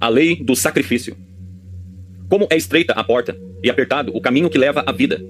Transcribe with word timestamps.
A 0.00 0.08
lei 0.08 0.36
do 0.36 0.56
sacrifício. 0.56 1.14
Como 2.30 2.46
é 2.48 2.56
estreita 2.56 2.94
a 2.94 3.04
porta 3.04 3.36
e 3.62 3.68
apertado 3.68 4.16
o 4.16 4.20
caminho 4.20 4.48
que 4.48 4.56
leva 4.56 4.82
à 4.86 4.92
vida. 4.92 5.22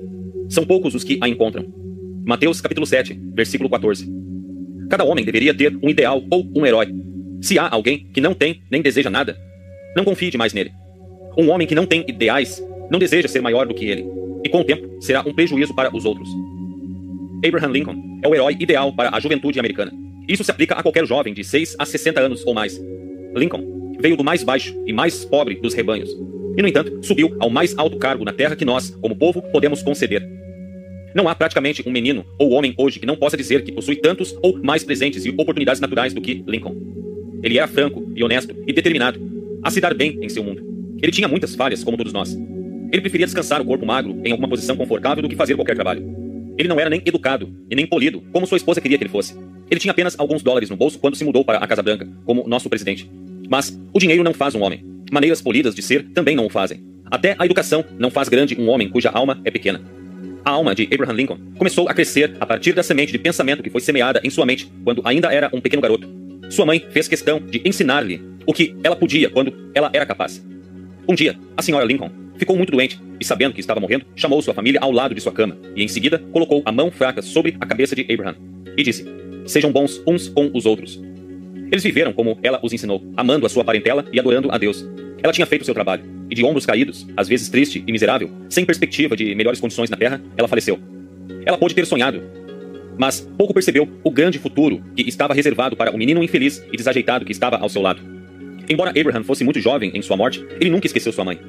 São 0.49 0.65
poucos 0.65 0.95
os 0.95 1.03
que 1.03 1.19
a 1.21 1.29
encontram. 1.29 1.67
Mateus 2.25 2.61
capítulo 2.61 2.87
7, 2.87 3.21
versículo 3.35 3.69
14. 3.69 4.09
Cada 4.89 5.03
homem 5.03 5.25
deveria 5.25 5.53
ter 5.53 5.77
um 5.83 5.91
ideal 5.91 6.23
ou 6.31 6.49
um 6.55 6.65
herói. 6.65 6.87
Se 7.43 7.59
há 7.59 7.69
alguém 7.69 8.07
que 8.15 8.21
não 8.21 8.33
tem 8.33 8.63
nem 8.71 8.81
deseja 8.81 9.11
nada, 9.11 9.37
não 9.97 10.05
confie 10.05 10.31
demais 10.31 10.53
nele. 10.53 10.71
Um 11.37 11.51
homem 11.51 11.67
que 11.67 11.75
não 11.75 11.85
tem 11.85 12.05
ideais 12.07 12.65
não 12.93 13.01
deseja 13.01 13.27
ser 13.27 13.41
maior 13.41 13.67
do 13.67 13.75
que 13.75 13.87
ele, 13.87 14.07
e 14.45 14.49
com 14.49 14.61
o 14.61 14.65
tempo 14.65 15.03
será 15.03 15.21
um 15.27 15.35
prejuízo 15.35 15.75
para 15.75 15.93
os 15.93 16.05
outros. 16.05 16.29
Abraham 17.45 17.73
Lincoln 17.73 18.21
é 18.23 18.29
o 18.29 18.35
herói 18.37 18.57
ideal 18.61 18.93
para 18.93 19.17
a 19.17 19.19
juventude 19.19 19.59
americana. 19.59 19.91
Isso 20.29 20.45
se 20.45 20.51
aplica 20.53 20.77
a 20.77 20.83
qualquer 20.83 21.05
jovem 21.07 21.35
de 21.35 21.43
6 21.43 21.75
a 21.77 21.85
60 21.85 22.21
anos 22.21 22.47
ou 22.47 22.55
mais. 22.55 22.81
Lincoln 23.35 23.70
veio 24.01 24.17
do 24.17 24.25
mais 24.25 24.43
baixo 24.43 24.75
e 24.87 24.93
mais 24.93 25.25
pobre 25.25 25.57
dos 25.57 25.75
rebanhos, 25.75 26.11
e, 26.57 26.63
no 26.63 26.69
entanto, 26.69 26.99
subiu 27.03 27.37
ao 27.39 27.49
mais 27.49 27.77
alto 27.79 27.97
cargo 27.97 28.25
na 28.25 28.33
terra 28.33 28.57
que 28.57 28.65
nós, 28.65 28.91
como 28.91 29.17
povo, 29.17 29.43
podemos 29.43 29.83
conceder. 29.83 30.29
Não 31.15 31.29
há 31.29 31.35
praticamente 31.35 31.83
um 31.87 31.91
menino 31.91 32.25
ou 32.39 32.51
homem 32.51 32.75
hoje 32.77 33.01
que 33.01 33.07
não 33.07 33.17
possa 33.17 33.37
dizer 33.37 33.65
que 33.65 33.73
possui 33.73 33.97
tantos 33.97 34.37
ou 34.43 34.59
mais 34.63 34.85
presentes 34.85 35.25
e 35.25 35.31
oportunidades 35.31 35.81
naturais 35.81 36.15
do 36.15 36.21
que 36.21 36.45
Lincoln. 36.47 36.77
Ele 37.43 37.59
era 37.59 37.67
franco 37.67 38.13
e 38.15 38.23
honesto 38.23 38.55
e 38.67 38.73
determinado 38.73 39.21
a 39.63 39.71
se 39.71 39.81
dar 39.81 39.95
bem 39.95 40.19
em 40.23 40.29
seu 40.29 40.45
mundo. 40.45 40.63
Ele 41.03 41.11
tinha 41.11 41.27
muitas 41.27 41.55
falhas, 41.55 41.83
como 41.83 41.97
todos 41.97 42.13
nós. 42.13 42.37
Ele 42.93 43.01
preferia 43.01 43.27
descansar 43.27 43.61
o 43.61 43.65
corpo 43.65 43.87
magro 43.87 44.21
em 44.25 44.31
alguma 44.31 44.49
posição 44.49 44.77
confortável 44.77 45.23
do 45.23 45.29
que 45.29 45.37
fazer 45.37 45.55
qualquer 45.55 45.75
trabalho. 45.75 46.05
Ele 46.59 46.69
não 46.69 46.79
era 46.79 46.91
nem 46.91 47.01
educado 47.05 47.51
e 47.71 47.75
nem 47.75 47.87
polido, 47.87 48.23
como 48.33 48.47
sua 48.47 48.57
esposa 48.57 48.81
queria 48.81 48.99
que 48.99 49.05
ele 49.05 49.11
fosse. 49.11 49.35
Ele 49.71 49.81
tinha 49.81 49.93
apenas 49.93 50.19
alguns 50.19 50.43
dólares 50.43 50.69
no 50.69 50.77
bolso 50.77 50.99
quando 50.99 51.17
se 51.17 51.25
mudou 51.25 51.45
para 51.45 51.59
a 51.59 51.67
Casa 51.67 51.83
Branca, 51.83 52.07
como 52.25 52.47
nosso 52.47 52.69
presidente. 52.69 53.11
Mas 53.51 53.77
o 53.93 53.99
dinheiro 53.99 54.23
não 54.23 54.33
faz 54.33 54.55
um 54.55 54.63
homem. 54.63 54.85
Maneiras 55.11 55.43
polidas 55.43 55.75
de 55.75 55.83
ser 55.83 56.05
também 56.15 56.37
não 56.37 56.47
o 56.47 56.51
fazem. 56.51 56.85
Até 57.11 57.35
a 57.37 57.45
educação 57.45 57.85
não 57.99 58.09
faz 58.09 58.29
grande 58.29 58.57
um 58.57 58.69
homem 58.69 58.89
cuja 58.89 59.11
alma 59.11 59.41
é 59.45 59.51
pequena. 59.51 59.83
A 60.45 60.51
alma 60.51 60.73
de 60.73 60.89
Abraham 60.91 61.15
Lincoln 61.15 61.39
começou 61.59 61.89
a 61.89 61.93
crescer 61.93 62.37
a 62.39 62.47
partir 62.47 62.73
da 62.73 62.85
semente 62.85 63.11
de 63.11 63.19
pensamento 63.19 63.61
que 63.61 63.69
foi 63.69 63.81
semeada 63.81 64.21
em 64.23 64.31
sua 64.31 64.47
mente 64.47 64.71
quando 64.85 65.03
ainda 65.05 65.33
era 65.33 65.51
um 65.53 65.61
pequeno 65.61 65.83
garoto. 65.83 66.09
Sua 66.49 66.65
mãe 66.65 66.87
fez 66.91 67.09
questão 67.09 67.41
de 67.41 67.61
ensinar-lhe 67.65 68.23
o 68.47 68.53
que 68.53 68.77
ela 68.85 68.95
podia 68.95 69.29
quando 69.29 69.53
ela 69.75 69.91
era 69.93 70.07
capaz. 70.07 70.41
Um 71.09 71.15
dia, 71.15 71.37
a 71.57 71.63
senhora 71.63 71.85
Lincoln 71.85 72.11
ficou 72.37 72.57
muito 72.57 72.71
doente 72.71 73.01
e, 73.19 73.25
sabendo 73.25 73.53
que 73.53 73.61
estava 73.61 73.81
morrendo, 73.81 74.07
chamou 74.15 74.41
sua 74.41 74.55
família 74.55 74.81
ao 74.81 74.93
lado 74.93 75.13
de 75.13 75.21
sua 75.21 75.33
cama 75.33 75.59
e, 75.75 75.83
em 75.83 75.89
seguida, 75.89 76.21
colocou 76.33 76.63
a 76.65 76.71
mão 76.71 76.89
fraca 76.91 77.21
sobre 77.21 77.57
a 77.61 77.67
cabeça 77.67 77.97
de 77.97 78.07
Abraham 78.09 78.37
e 78.77 78.83
disse: 78.85 79.05
Sejam 79.45 79.73
bons 79.73 80.01
uns 80.07 80.29
com 80.29 80.51
os 80.55 80.67
outros. 80.67 81.01
Eles 81.71 81.85
viveram 81.85 82.13
como 82.13 82.39
ela 82.43 82.59
os 82.63 82.73
ensinou, 82.73 83.03
amando 83.17 83.47
a 83.47 83.49
sua 83.49 83.65
parentela 83.65 84.05
e 84.13 84.19
adorando 84.19 84.51
a 84.51 84.59
Deus. 84.59 84.85
Ela 85.23 85.33
tinha 85.33 85.47
feito 85.47 85.65
seu 85.65 85.75
trabalho, 85.75 86.03
e 86.29 86.35
de 86.35 86.45
ombros 86.45 86.67
caídos, 86.67 87.07
às 87.17 87.29
vezes 87.29 87.49
triste 87.49 87.85
e 87.87 87.93
miserável, 87.93 88.31
sem 88.49 88.65
perspectiva 88.65 89.17
de 89.17 89.35
melhores 89.35 89.61
condições 89.61 89.91
na 89.91 89.97
terra, 89.97 90.21
ela 90.37 90.49
faleceu. 90.49 90.79
Ela 91.45 91.59
pôde 91.59 91.75
ter 91.75 91.87
sonhado, 91.87 92.23
mas 92.99 93.21
pouco 93.39 93.55
percebeu 93.55 93.89
o 94.05 94.11
grande 94.11 94.39
futuro 94.39 94.83
que 94.95 95.09
estava 95.09 95.33
reservado 95.33 95.77
para 95.77 95.91
o 95.91 95.97
menino 95.97 96.23
infeliz 96.23 96.63
e 96.73 96.77
desajeitado 96.77 97.25
que 97.25 97.33
estava 97.33 97.57
ao 97.57 97.69
seu 97.69 97.81
lado. 97.81 98.03
Embora 98.69 98.91
Abraham 98.91 99.25
fosse 99.25 99.43
muito 99.43 99.61
jovem 99.61 99.91
em 99.95 100.03
sua 100.03 100.17
morte, 100.17 100.45
ele 100.61 100.71
nunca 100.71 100.87
esqueceu 100.87 101.13
sua 101.13 101.25
mãe. 101.25 101.41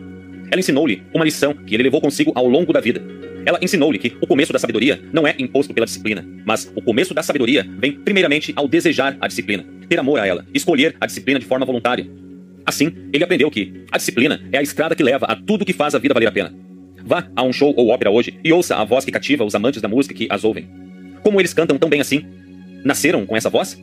Ela 0.52 0.60
ensinou-lhe 0.60 1.02
uma 1.14 1.24
lição 1.24 1.54
que 1.54 1.74
ele 1.74 1.84
levou 1.84 2.02
consigo 2.02 2.34
ao 2.36 2.46
longo 2.46 2.74
da 2.74 2.82
vida. 2.82 3.02
Ela 3.46 3.58
ensinou-lhe 3.62 3.98
que 3.98 4.16
o 4.22 4.28
começo 4.28 4.52
da 4.52 4.60
sabedoria 4.60 5.02
não 5.14 5.26
é 5.26 5.34
imposto 5.40 5.74
pela 5.74 5.86
disciplina, 5.86 6.28
mas 6.46 6.70
o 6.76 6.82
começo 6.82 7.14
da 7.14 7.24
sabedoria 7.24 7.66
vem 7.80 7.94
primeiramente 7.94 8.52
ao 8.56 8.68
desejar 8.68 9.18
a 9.22 9.28
disciplina, 9.28 9.66
ter 9.88 9.98
amor 9.98 10.20
a 10.20 10.28
ela, 10.28 10.46
escolher 10.54 10.96
a 11.00 11.06
disciplina 11.06 11.40
de 11.40 11.46
forma 11.46 11.66
voluntária. 11.66 12.06
Assim, 12.66 12.92
ele 13.14 13.24
aprendeu 13.24 13.50
que 13.50 13.86
a 13.92 13.98
disciplina 13.98 14.42
é 14.52 14.58
a 14.58 14.62
estrada 14.62 14.94
que 14.94 15.02
leva 15.02 15.26
a 15.26 15.36
tudo 15.36 15.66
que 15.66 15.74
faz 15.74 15.96
a 15.96 16.00
vida 16.00 16.14
valer 16.14 16.28
a 16.28 16.32
pena. 16.32 16.54
Vá 17.04 17.28
a 17.36 17.44
um 17.44 17.54
show 17.54 17.74
ou 17.76 17.88
ópera 17.88 18.12
hoje 18.12 18.38
e 18.44 18.54
ouça 18.54 18.76
a 18.76 18.84
voz 18.84 19.06
que 19.06 19.12
cativa 19.12 19.44
os 19.44 19.56
amantes 19.56 19.82
da 19.82 19.88
música 19.88 20.14
que 20.14 20.28
as 20.30 20.44
ouvem. 20.44 20.68
Como 21.24 21.40
eles 21.40 21.54
cantam 21.54 21.78
tão 21.78 21.90
bem 21.90 22.02
assim? 22.02 22.26
Nasceram 22.84 23.26
com 23.26 23.38
essa 23.38 23.50
voz? 23.50 23.82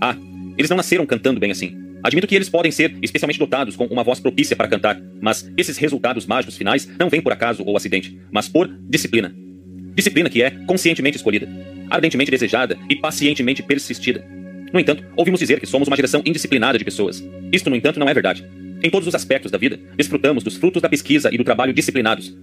Ah, 0.00 0.16
eles 0.56 0.70
não 0.70 0.76
nasceram 0.76 1.04
cantando 1.04 1.40
bem 1.40 1.50
assim. 1.50 1.83
Admito 2.04 2.26
que 2.26 2.34
eles 2.34 2.50
podem 2.50 2.70
ser 2.70 2.94
especialmente 3.00 3.38
dotados 3.38 3.76
com 3.76 3.86
uma 3.86 4.04
voz 4.04 4.20
propícia 4.20 4.54
para 4.54 4.68
cantar, 4.68 5.00
mas 5.22 5.50
esses 5.56 5.78
resultados 5.78 6.26
mágicos 6.26 6.54
finais 6.54 6.86
não 6.98 7.08
vêm 7.08 7.22
por 7.22 7.32
acaso 7.32 7.64
ou 7.64 7.74
acidente, 7.78 8.20
mas 8.30 8.46
por 8.46 8.68
disciplina. 8.90 9.34
Disciplina 9.94 10.28
que 10.28 10.42
é 10.42 10.50
conscientemente 10.50 11.16
escolhida, 11.16 11.48
ardentemente 11.88 12.30
desejada 12.30 12.76
e 12.90 12.96
pacientemente 12.96 13.62
persistida. 13.62 14.22
No 14.70 14.78
entanto, 14.78 15.02
ouvimos 15.16 15.40
dizer 15.40 15.58
que 15.58 15.66
somos 15.66 15.88
uma 15.88 15.96
geração 15.96 16.20
indisciplinada 16.26 16.76
de 16.76 16.84
pessoas. 16.84 17.24
Isto, 17.50 17.70
no 17.70 17.76
entanto, 17.76 17.98
não 17.98 18.08
é 18.08 18.12
verdade. 18.12 18.44
Em 18.82 18.90
todos 18.90 19.08
os 19.08 19.14
aspectos 19.14 19.50
da 19.50 19.56
vida, 19.56 19.80
desfrutamos 19.96 20.44
dos 20.44 20.56
frutos 20.56 20.82
da 20.82 20.90
pesquisa 20.90 21.30
e 21.32 21.38
do 21.38 21.44
trabalho 21.44 21.72
disciplinados, 21.72 22.36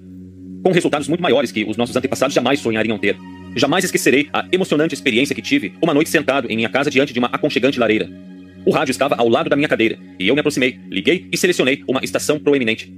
com 0.64 0.72
resultados 0.72 1.08
muito 1.08 1.22
maiores 1.22 1.52
que 1.52 1.64
os 1.66 1.78
nossos 1.78 1.96
antepassados 1.96 2.34
jamais 2.34 2.60
sonhariam 2.60 2.98
ter. 2.98 3.16
Jamais 3.56 3.86
esquecerei 3.86 4.28
a 4.34 4.44
emocionante 4.52 4.96
experiência 4.96 5.36
que 5.36 5.42
tive 5.42 5.74
uma 5.80 5.94
noite 5.94 6.10
sentado 6.10 6.48
em 6.50 6.56
minha 6.56 6.70
casa 6.70 6.90
diante 6.90 7.14
de 7.14 7.20
uma 7.20 7.28
aconchegante 7.28 7.80
lareira. 7.80 8.10
O 8.64 8.72
rádio 8.72 8.92
estava 8.92 9.16
ao 9.16 9.28
lado 9.28 9.50
da 9.50 9.56
minha 9.56 9.68
cadeira 9.68 9.98
e 10.20 10.28
eu 10.28 10.36
me 10.36 10.40
aproximei, 10.40 10.80
liguei 10.90 11.28
e 11.32 11.38
selecionei 11.38 11.84
uma 11.88 12.04
estação 12.04 12.40
proeminente. 12.40 12.94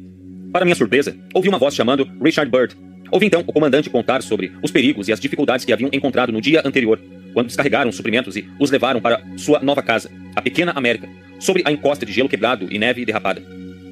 Para 0.52 0.66
minha 0.66 0.76
surpresa, 0.76 1.16
ouvi 1.34 1.48
uma 1.48 1.58
voz 1.58 1.74
chamando 1.74 2.08
Richard 2.22 2.52
Bird. 2.52 2.76
Ouvi 3.10 3.28
então 3.28 3.42
o 3.48 3.54
comandante 3.54 3.90
contar 3.90 4.22
sobre 4.22 4.52
os 4.62 4.72
perigos 4.72 5.08
e 5.08 5.14
as 5.14 5.20
dificuldades 5.20 5.64
que 5.64 5.72
haviam 5.72 5.90
encontrado 5.94 6.34
no 6.34 6.42
dia 6.42 6.62
anterior, 6.66 7.00
quando 7.34 7.48
descarregaram 7.48 7.90
os 7.90 7.96
suprimentos 7.96 8.36
e 8.36 8.46
os 8.60 8.72
levaram 8.72 9.00
para 9.00 9.22
sua 9.38 9.62
nova 9.62 9.82
casa, 9.82 10.12
a 10.36 10.42
pequena 10.42 10.74
América, 10.76 11.08
sobre 11.40 11.64
a 11.66 11.72
encosta 11.72 12.06
de 12.06 12.12
gelo 12.12 12.28
quebrado 12.28 12.68
e 12.70 12.78
neve 12.78 13.06
derrapada. 13.06 13.42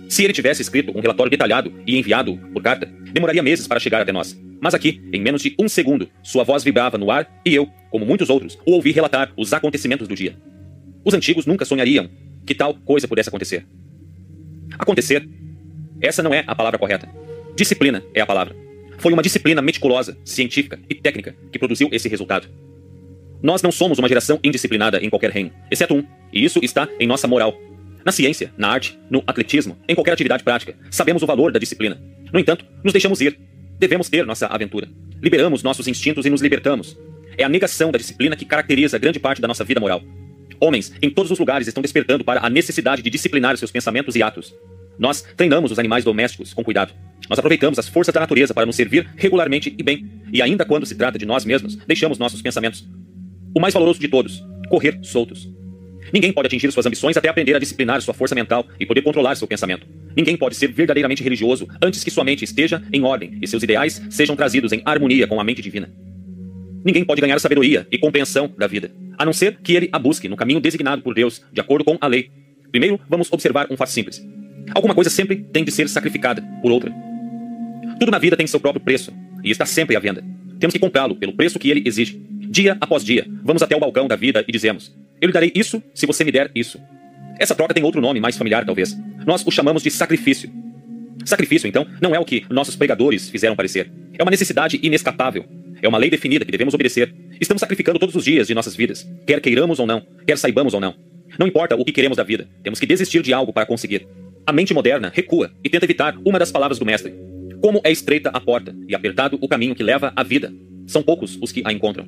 Se 0.10 0.26
ele 0.26 0.34
tivesse 0.34 0.62
escrito 0.62 0.92
um 0.96 1.00
relatório 1.00 1.30
detalhado 1.30 1.74
e 1.88 1.98
enviado 1.98 2.38
por 2.52 2.62
carta, 2.62 2.86
demoraria 3.14 3.42
meses 3.42 3.66
para 3.66 3.80
chegar 3.80 4.02
até 4.02 4.12
nós. 4.12 4.38
Mas 4.60 4.74
aqui, 4.74 5.02
em 5.14 5.22
menos 5.22 5.42
de 5.42 5.56
um 5.58 5.70
segundo, 5.70 6.10
sua 6.22 6.44
voz 6.44 6.66
vibrava 6.66 6.98
no 6.98 7.10
ar 7.10 7.28
e 7.46 7.56
eu, 7.56 7.68
como 7.90 8.06
muitos 8.06 8.30
outros, 8.30 8.58
o 8.66 8.74
ouvi 8.74 8.92
relatar 8.92 9.32
os 9.38 9.54
acontecimentos 9.54 10.08
do 10.08 10.16
dia. 10.16 10.36
Os 11.04 11.14
antigos 11.14 11.46
nunca 11.46 11.66
sonhariam 11.66 12.10
que 12.46 12.56
tal 12.56 12.74
coisa 12.74 13.08
pudesse 13.08 13.30
acontecer. 13.30 13.66
Acontecer, 14.78 15.28
essa 16.02 16.24
não 16.24 16.34
é 16.34 16.44
a 16.48 16.56
palavra 16.56 16.80
correta. 16.80 17.10
Disciplina 17.56 18.04
é 18.14 18.22
a 18.22 18.26
palavra. 18.26 18.56
Foi 18.98 19.14
uma 19.14 19.24
disciplina 19.24 19.62
meticulosa, 19.62 20.18
científica 20.24 20.80
e 20.90 20.96
técnica 20.96 21.36
que 21.52 21.60
produziu 21.60 21.90
esse 21.92 22.08
resultado. 22.08 22.48
Nós 23.42 23.62
não 23.62 23.72
somos 23.72 23.98
uma 23.98 24.08
geração 24.08 24.40
indisciplinada 24.44 25.04
em 25.04 25.10
qualquer 25.10 25.32
reino, 25.32 25.52
exceto 25.72 25.96
um, 25.96 26.04
e 26.32 26.44
isso 26.46 26.60
está 26.64 26.88
em 27.00 27.08
nossa 27.08 27.28
moral. 27.28 27.60
Na 28.06 28.12
ciência, 28.12 28.52
na 28.58 28.70
arte, 28.70 28.98
no 29.10 29.24
atletismo, 29.26 29.78
em 29.88 29.96
qualquer 29.96 30.14
atividade 30.14 30.44
prática, 30.44 30.76
sabemos 30.90 31.24
o 31.24 31.26
valor 31.26 31.52
da 31.52 31.60
disciplina. 31.60 32.02
No 32.32 32.40
entanto, 32.40 32.66
nos 32.84 32.94
deixamos 32.94 33.22
ir. 33.22 33.40
Devemos 33.80 34.10
ter 34.10 34.26
nossa 34.26 34.48
aventura. 34.48 34.88
Liberamos 35.22 35.64
nossos 35.64 35.88
instintos 35.88 36.26
e 36.26 36.30
nos 36.30 36.42
libertamos. 36.42 36.98
É 37.38 37.44
a 37.44 37.50
negação 37.50 37.92
da 37.92 37.98
disciplina 37.98 38.36
que 38.36 38.46
caracteriza 38.46 38.98
grande 38.98 39.20
parte 39.20 39.42
da 39.42 39.48
nossa 39.48 39.64
vida 39.64 39.80
moral. 39.80 40.02
Homens, 40.62 40.94
em 41.02 41.10
todos 41.10 41.32
os 41.32 41.40
lugares, 41.40 41.68
estão 41.68 41.82
despertando 41.82 42.24
para 42.24 42.46
a 42.46 42.50
necessidade 42.50 43.02
de 43.02 43.10
disciplinar 43.10 43.58
seus 43.58 43.72
pensamentos 43.72 44.16
e 44.16 44.22
atos. 44.22 44.54
Nós 45.00 45.26
treinamos 45.36 45.72
os 45.72 45.80
animais 45.80 46.04
domésticos 46.04 46.54
com 46.54 46.64
cuidado. 46.64 46.94
Nós 47.28 47.40
aproveitamos 47.40 47.80
as 47.80 47.88
forças 47.88 48.14
da 48.14 48.20
natureza 48.20 48.54
para 48.54 48.68
nos 48.68 48.76
servir 48.76 49.10
regularmente 49.16 49.74
e 49.76 49.82
bem. 49.82 50.08
E 50.32 50.40
ainda 50.40 50.64
quando 50.64 50.86
se 50.86 50.94
trata 50.94 51.18
de 51.18 51.26
nós 51.26 51.44
mesmos, 51.46 51.76
deixamos 51.88 52.20
nossos 52.20 52.44
pensamentos. 52.44 52.88
O 53.56 53.60
mais 53.60 53.74
valoroso 53.74 54.00
de 54.00 54.08
todos, 54.08 54.46
correr 54.70 55.00
soltos. 55.02 55.50
Ninguém 56.14 56.32
pode 56.32 56.46
atingir 56.46 56.72
suas 56.72 56.86
ambições 56.86 57.18
até 57.18 57.28
aprender 57.28 57.56
a 57.56 57.60
disciplinar 57.60 58.00
sua 58.02 58.14
força 58.14 58.36
mental 58.36 58.68
e 58.80 58.86
poder 58.86 59.02
controlar 59.02 59.34
seu 59.36 59.48
pensamento. 59.48 59.88
Ninguém 60.16 60.38
pode 60.38 60.56
ser 60.56 60.72
verdadeiramente 60.72 61.24
religioso 61.24 61.68
antes 61.82 62.04
que 62.04 62.12
sua 62.12 62.24
mente 62.24 62.44
esteja 62.44 62.84
em 62.94 63.04
ordem 63.04 63.40
e 63.42 63.48
seus 63.48 63.64
ideais 63.64 64.00
sejam 64.12 64.36
trazidos 64.36 64.72
em 64.72 64.82
harmonia 64.86 65.26
com 65.26 65.40
a 65.40 65.44
mente 65.44 65.62
divina. 65.62 65.92
Ninguém 66.84 67.04
pode 67.04 67.22
ganhar 67.22 67.40
sabedoria 67.40 67.88
e 67.92 67.98
compreensão 67.98 68.54
da 68.58 68.68
vida, 68.68 68.92
a 69.22 69.26
não 69.26 69.34
ser 69.34 69.60
que 69.62 69.74
ele 69.74 69.88
a 69.92 70.00
busque 70.00 70.28
no 70.28 70.36
caminho 70.36 70.60
designado 70.60 71.04
por 71.04 71.14
Deus, 71.14 71.44
de 71.54 71.62
acordo 71.62 71.86
com 71.86 71.96
a 72.02 72.08
lei. 72.08 72.32
Primeiro, 72.72 73.00
vamos 73.08 73.32
observar 73.32 73.68
um 73.70 73.78
fato 73.78 73.92
simples. 73.92 74.26
Alguma 74.74 74.96
coisa 74.96 75.12
sempre 75.12 75.36
tem 75.36 75.64
de 75.64 75.72
ser 75.72 75.88
sacrificada 75.88 76.42
por 76.60 76.72
outra. 76.72 76.92
Tudo 78.00 78.12
na 78.12 78.18
vida 78.18 78.36
tem 78.36 78.48
seu 78.48 78.60
próprio 78.60 78.84
preço 78.84 79.14
e 79.44 79.52
está 79.52 79.64
sempre 79.64 79.96
à 79.96 80.00
venda. 80.00 80.24
Temos 80.60 80.74
que 80.74 80.80
comprá-lo 80.80 81.16
pelo 81.16 81.34
preço 81.34 81.60
que 81.60 81.70
ele 81.70 81.84
exige. 81.86 82.20
Dia 82.50 82.76
após 82.82 83.04
dia, 83.04 83.28
vamos 83.44 83.62
até 83.62 83.76
o 83.76 83.80
balcão 83.80 84.08
da 84.08 84.16
vida 84.16 84.44
e 84.48 84.52
dizemos: 84.52 84.92
Eu 85.22 85.28
lhe 85.28 85.34
darei 85.34 85.52
isso 85.54 85.84
se 85.94 86.08
você 86.08 86.24
me 86.24 86.32
der 86.32 86.50
isso. 86.56 86.80
Essa 87.38 87.54
troca 87.54 87.76
tem 87.76 87.84
outro 87.84 88.02
nome 88.02 88.20
mais 88.20 88.36
familiar, 88.36 88.66
talvez. 88.66 88.98
Nós 89.24 89.46
o 89.46 89.52
chamamos 89.52 89.84
de 89.84 89.92
sacrifício. 89.92 90.52
Sacrifício, 91.26 91.68
então, 91.68 91.86
não 92.02 92.16
é 92.16 92.20
o 92.20 92.26
que 92.26 92.44
nossos 92.50 92.76
pregadores 92.76 93.30
fizeram 93.30 93.56
parecer. 93.56 93.92
É 94.18 94.24
uma 94.24 94.32
necessidade 94.32 94.80
inescapável, 94.82 95.46
é 95.82 95.88
uma 95.88 95.98
lei 95.98 96.10
definida 96.10 96.46
que 96.46 96.52
devemos 96.52 96.74
obedecer. 96.74 97.14
Estamos 97.40 97.60
sacrificando 97.60 98.00
todos 98.00 98.16
os 98.16 98.24
dias 98.24 98.48
de 98.48 98.54
nossas 98.54 98.76
vidas, 98.76 99.08
quer 99.26 99.42
queiramos 99.42 99.80
ou 99.80 99.88
não, 99.88 100.06
quer 100.26 100.38
saibamos 100.38 100.74
ou 100.74 100.80
não. 100.80 100.94
Não 101.40 101.48
importa 101.48 101.76
o 101.76 101.84
que 101.86 101.92
queremos 101.92 102.18
da 102.18 102.24
vida, 102.24 102.48
temos 102.64 102.80
que 102.80 102.86
desistir 102.86 103.22
de 103.22 103.34
algo 103.34 103.52
para 103.54 103.66
conseguir. 103.66 104.08
A 104.46 104.52
mente 104.52 104.74
moderna 104.74 105.12
recua 105.14 105.52
e 105.64 105.70
tenta 105.70 105.86
evitar 105.86 106.18
uma 106.26 106.40
das 106.40 106.52
palavras 106.52 106.78
do 106.78 106.86
Mestre. 106.86 107.14
Como 107.62 107.80
é 107.84 107.92
estreita 107.92 108.30
a 108.30 108.40
porta 108.40 108.76
e 108.88 108.96
apertado 108.96 109.38
o 109.40 109.48
caminho 109.48 109.76
que 109.76 109.84
leva 109.84 110.12
à 110.16 110.24
vida. 110.24 110.52
São 110.88 111.04
poucos 111.04 111.38
os 111.42 111.52
que 111.52 111.62
a 111.64 111.72
encontram. 111.72 112.08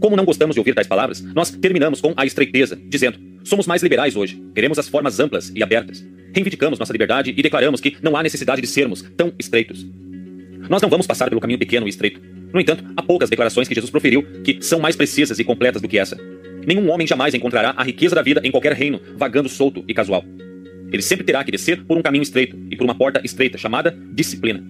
Como 0.00 0.16
não 0.16 0.24
gostamos 0.24 0.54
de 0.54 0.60
ouvir 0.60 0.74
tais 0.74 0.86
palavras, 0.86 1.20
nós 1.20 1.50
terminamos 1.50 2.00
com 2.00 2.12
a 2.16 2.26
estreiteza, 2.26 2.78
dizendo: 2.88 3.18
somos 3.44 3.66
mais 3.66 3.82
liberais 3.82 4.16
hoje, 4.16 4.42
queremos 4.54 4.78
as 4.78 4.88
formas 4.88 5.18
amplas 5.20 5.52
e 5.54 5.62
abertas. 5.62 6.04
Reivindicamos 6.34 6.78
nossa 6.78 6.92
liberdade 6.92 7.30
e 7.30 7.42
declaramos 7.42 7.80
que 7.80 7.96
não 8.02 8.16
há 8.16 8.22
necessidade 8.22 8.60
de 8.60 8.66
sermos 8.66 9.02
tão 9.16 9.32
estreitos. 9.38 9.86
Nós 10.68 10.82
não 10.82 10.90
vamos 10.90 11.06
passar 11.06 11.28
pelo 11.28 11.40
caminho 11.40 11.58
pequeno 11.58 11.86
e 11.86 11.90
estreito. 11.90 12.20
No 12.52 12.60
entanto, 12.60 12.84
há 12.96 13.02
poucas 13.02 13.28
declarações 13.28 13.68
que 13.68 13.74
Jesus 13.74 13.90
proferiu 13.90 14.22
que 14.42 14.58
são 14.60 14.80
mais 14.80 14.96
precisas 14.96 15.38
e 15.38 15.44
completas 15.44 15.82
do 15.82 15.88
que 15.88 15.98
essa. 15.98 16.16
Nenhum 16.66 16.90
homem 16.90 17.06
jamais 17.06 17.34
encontrará 17.34 17.74
a 17.76 17.82
riqueza 17.82 18.14
da 18.14 18.22
vida 18.22 18.40
em 18.42 18.50
qualquer 18.50 18.72
reino, 18.72 19.00
vagando 19.16 19.48
solto 19.48 19.84
e 19.86 19.94
casual. 19.94 20.24
Ele 20.92 21.02
sempre 21.02 21.24
terá 21.24 21.42
que 21.44 21.50
descer 21.50 21.84
por 21.84 21.96
um 21.96 22.02
caminho 22.02 22.22
estreito 22.22 22.56
e 22.70 22.76
por 22.76 22.84
uma 22.84 22.94
porta 22.94 23.20
estreita, 23.24 23.58
chamada 23.58 23.96
disciplina. 24.12 24.64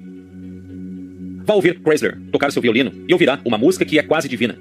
Vá 1.44 1.54
ouvir 1.54 1.80
Chrysler 1.80 2.18
tocar 2.32 2.50
seu 2.50 2.60
violino 2.60 2.92
e 3.08 3.12
ouvirá 3.12 3.40
uma 3.44 3.56
música 3.56 3.84
que 3.84 3.98
é 3.98 4.02
quase 4.02 4.28
divina. 4.28 4.58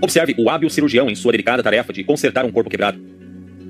Observe 0.00 0.34
o 0.38 0.48
hábil 0.48 0.70
cirurgião 0.70 1.10
em 1.10 1.14
sua 1.14 1.32
delicada 1.32 1.62
tarefa 1.62 1.92
de 1.92 2.04
consertar 2.04 2.44
um 2.44 2.52
corpo 2.52 2.70
quebrado. 2.70 3.00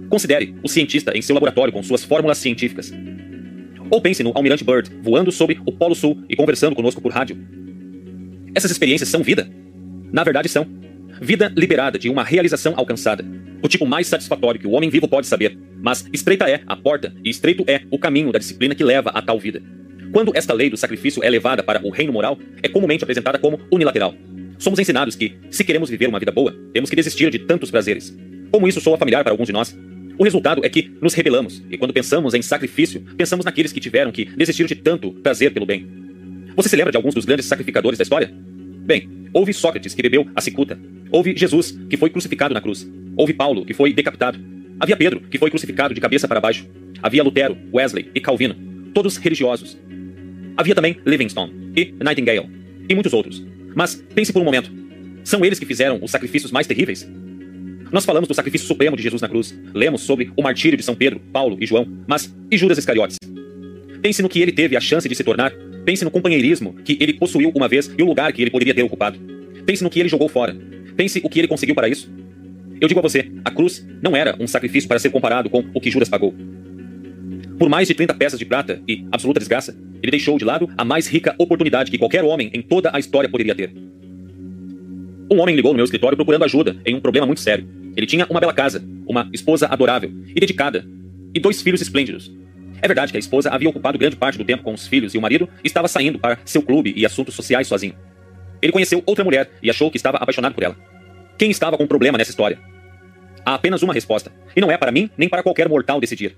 Considere 0.09 0.55
o 0.62 0.69
cientista 0.69 1.17
em 1.17 1.23
seu 1.23 1.35
laboratório 1.35 1.73
com 1.73 1.83
suas 1.83 2.05
fórmulas 2.05 2.38
científicas. 2.38 2.93
Ou 3.91 4.00
pense 4.00 4.23
no 4.23 4.33
almirante 4.35 4.62
Byrd 4.62 4.91
voando 5.03 5.33
sobre 5.33 5.59
o 5.65 5.73
Polo 5.73 5.95
Sul 5.95 6.23
e 6.29 6.37
conversando 6.37 6.77
conosco 6.77 7.00
por 7.00 7.12
rádio. 7.12 7.37
Essas 8.54 8.70
experiências 8.70 9.08
são 9.08 9.22
vida? 9.22 9.49
Na 10.12 10.22
verdade, 10.25 10.49
são. 10.49 10.66
Vida 11.20 11.52
liberada 11.56 11.99
de 11.99 12.08
uma 12.08 12.22
realização 12.22 12.75
alcançada. 12.76 13.25
O 13.62 13.69
tipo 13.69 13.87
mais 13.87 14.06
satisfatório 14.06 14.60
que 14.60 14.66
o 14.66 14.72
homem 14.72 14.90
vivo 14.90 15.08
pode 15.08 15.26
saber. 15.26 15.56
Mas 15.81 16.04
estreita 16.12 16.49
é 16.49 16.62
a 16.66 16.76
porta 16.76 17.14
e 17.25 17.31
estreito 17.31 17.64
é 17.66 17.82
o 17.90 17.99
caminho 17.99 18.31
da 18.31 18.38
disciplina 18.38 18.75
que 18.75 18.84
leva 18.84 19.10
a 19.10 19.22
tal 19.22 19.38
vida. 19.38 19.62
Quando 20.12 20.32
esta 20.37 20.52
lei 20.52 20.69
do 20.69 20.76
sacrifício 20.76 21.25
é 21.25 21.31
levada 21.31 21.62
para 21.62 21.84
o 21.84 21.90
reino 21.90 22.12
moral, 22.12 22.38
é 22.62 22.69
comumente 22.69 23.02
apresentada 23.02 23.38
como 23.38 23.58
unilateral. 23.70 24.14
Somos 24.58 24.78
ensinados 24.78 25.16
que, 25.16 25.34
se 25.50 25.64
queremos 25.64 25.88
viver 25.88 26.08
uma 26.08 26.19
vida 26.19 26.31
boa, 26.31 26.54
temos 26.72 26.90
que 26.90 26.96
desistir 26.96 27.31
de 27.31 27.38
tantos 27.38 27.70
prazeres. 27.70 28.16
Como 28.50 28.69
isso 28.69 28.81
soa 28.81 28.99
familiar 28.99 29.25
para 29.25 29.32
alguns 29.32 29.46
de 29.46 29.52
nós? 29.52 29.76
O 30.19 30.25
resultado 30.25 30.64
é 30.64 30.69
que 30.69 30.93
nos 31.00 31.14
rebelamos, 31.14 31.62
e 31.70 31.78
quando 31.78 31.94
pensamos 31.94 32.34
em 32.34 32.43
sacrifício, 32.43 33.00
pensamos 33.16 33.46
naqueles 33.46 33.72
que 33.72 33.81
tiveram 33.81 34.12
que 34.12 34.26
desistir 34.26 34.66
de 34.66 34.75
tanto 34.75 35.10
prazer 35.12 35.52
pelo 35.52 35.64
bem. 35.64 36.01
Você 36.56 36.69
se 36.69 36.76
lembra 36.76 36.90
de 36.90 36.96
alguns 36.96 37.14
dos 37.14 37.25
grandes 37.25 37.46
sacrificadores 37.46 37.99
da 37.99 38.02
história? 38.02 38.32
Bem, 38.32 39.08
houve 39.32 39.52
Sócrates, 39.52 39.94
que 39.94 40.02
bebeu 40.02 40.28
a 40.34 40.40
cicuta. 40.40 40.78
Houve 41.10 41.37
Jesus, 41.37 41.78
que 41.88 41.96
foi 41.96 42.10
crucificado 42.10 42.54
na 42.54 42.60
cruz. 42.60 42.88
Houve 43.16 43.32
Paulo, 43.32 43.64
que 43.64 43.75
foi 43.75 43.93
decapitado. 43.93 44.38
Havia 44.81 44.96
Pedro, 44.96 45.20
que 45.20 45.38
foi 45.38 45.50
crucificado 45.50 45.94
de 45.94 46.00
cabeça 46.00 46.26
para 46.26 46.40
baixo. 46.40 46.66
Havia 47.02 47.22
Lutero, 47.22 47.56
Wesley 47.72 48.10
e 48.14 48.20
Calvino, 48.20 48.54
todos 48.93 49.16
religiosos, 49.16 49.76
Havia 50.56 50.75
também 50.75 50.99
Livingstone 51.06 51.72
e 51.76 51.94
Nightingale, 52.02 52.49
e 52.88 52.94
muitos 52.94 53.12
outros. 53.12 53.44
Mas 53.75 53.94
pense 54.14 54.32
por 54.32 54.43
um 54.43 54.44
momento: 54.44 54.70
são 55.25 55.44
eles 55.44 55.58
que 55.58 55.66
fizeram 55.66 55.99
os 56.02 56.10
sacrifícios 56.10 56.52
mais 56.52 56.66
terríveis? 56.66 57.08
Nós 57.90 58.04
falamos 58.04 58.28
do 58.28 58.34
sacrifício 58.34 58.66
supremo 58.66 58.96
de 58.96 59.02
Jesus 59.02 59.20
na 59.20 59.28
cruz, 59.28 59.58
lemos 59.75 60.02
sobre 60.02 60.31
o 60.37 60.43
martírio 60.43 60.76
de 60.76 60.82
São 60.82 60.94
Pedro, 60.94 61.20
Paulo 61.32 61.58
e 61.60 61.66
João, 61.66 61.87
mas 62.06 62.34
e 62.50 62.56
Judas 62.56 62.78
Iscariotes? 62.78 63.19
Pense 64.00 64.22
no 64.22 64.28
que 64.28 64.40
ele 64.40 64.52
teve 64.52 64.76
a 64.76 64.81
chance 64.81 65.08
de 65.08 65.14
se 65.14 65.22
tornar, 65.22 65.52
pense 65.84 66.05
no 66.05 66.11
companheirismo 66.11 66.75
que 66.84 66.96
ele 67.00 67.12
possuiu 67.12 67.52
uma 67.55 67.69
vez 67.69 67.93
e 67.96 68.02
o 68.02 68.06
lugar 68.06 68.32
que 68.32 68.43
ele 68.43 68.50
poderia 68.50 68.75
ter 68.75 68.82
ocupado. 68.82 69.19
Pense 69.64 69.82
no 69.82 69.90
que 69.90 70.00
ele 70.00 70.08
jogou 70.08 70.29
fora. 70.29 70.56
Pense 70.96 71.20
o 71.23 71.29
que 71.29 71.38
ele 71.38 71.49
conseguiu 71.49 71.75
para 71.75 71.88
isso. 71.88 72.11
Eu 72.81 72.88
digo 72.88 73.00
a 73.00 73.02
você, 73.02 73.31
a 73.44 73.50
cruz 73.50 73.87
não 74.02 74.17
era 74.17 74.37
um 74.40 74.46
sacrifício 74.46 74.88
para 74.88 74.99
ser 74.99 75.11
comparado 75.11 75.49
com 75.49 75.64
o 75.73 75.81
que 75.81 75.90
Judas 75.90 76.08
pagou. 76.08 76.34
Por 77.58 77.69
mais 77.69 77.87
de 77.87 77.94
30 77.94 78.14
peças 78.14 78.38
de 78.38 78.44
prata 78.44 78.82
e 78.88 79.06
absoluta 79.12 79.38
desgraça, 79.38 79.76
ele 80.02 80.11
deixou 80.11 80.37
de 80.37 80.44
lado 80.44 80.69
a 80.76 80.84
mais 80.84 81.06
rica 81.06 81.34
oportunidade 81.38 81.90
que 81.90 81.99
qualquer 81.99 82.25
homem 82.25 82.50
em 82.52 82.61
toda 82.61 82.90
a 82.93 82.99
história 82.99 83.31
poderia 83.31 83.55
ter. 83.55 83.73
Um 85.31 85.40
homem 85.40 85.55
ligou 85.55 85.73
no 85.73 85.76
meu 85.76 85.85
escritório 85.85 86.17
procurando 86.17 86.44
ajuda 86.44 86.76
em 86.85 86.96
um 86.96 87.00
problema 87.00 87.26
muito 87.26 87.40
sério. 87.40 87.69
Ele 87.96 88.06
tinha 88.06 88.26
uma 88.28 88.40
bela 88.40 88.52
casa, 88.52 88.85
uma 89.06 89.31
esposa 89.32 89.67
adorável 89.67 90.11
e 90.35 90.40
dedicada, 90.40 90.85
e 91.32 91.38
dois 91.38 91.62
filhos 91.62 91.81
esplêndidos. 91.81 92.32
É 92.82 92.88
verdade 92.88 93.12
que 93.12 93.17
a 93.17 93.20
esposa 93.20 93.49
havia 93.49 93.70
ocupado 93.70 93.96
grande 93.96 94.17
parte 94.17 94.37
do 94.37 94.44
tempo 94.44 94.64
com 94.64 94.75
os 94.75 94.88
filhos 94.88 95.14
e 95.14 95.19
o 95.19 95.20
marido 95.20 95.49
estava 95.62 95.87
saindo 95.87 96.19
para 96.19 96.38
seu 96.44 96.61
clube 96.61 96.93
e 96.96 97.06
assuntos 97.06 97.32
sociais 97.34 97.69
sozinho. 97.69 97.94
Ele 98.61 98.73
conheceu 98.73 99.00
outra 99.06 99.25
mulher 99.25 99.50
e 99.62 99.70
achou 99.70 99.88
que 99.88 99.96
estava 99.96 100.19
apaixonado 100.19 100.52
por 100.52 100.64
ela. 100.64 100.76
Quem 101.38 101.50
estava 101.50 101.79
com 101.79 101.87
problema 101.87 102.19
nessa 102.19 102.31
história? 102.31 102.58
Há 103.44 103.55
apenas 103.55 103.82
uma 103.82 103.94
resposta, 103.94 104.32
e 104.55 104.61
não 104.61 104.70
é 104.70 104.76
para 104.76 104.90
mim 104.90 105.08
nem 105.17 105.29
para 105.29 105.43
qualquer 105.44 105.69
mortal 105.69 106.00
decidir. 106.00 106.37